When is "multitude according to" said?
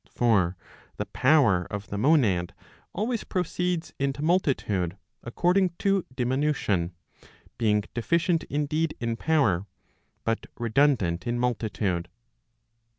4.23-6.07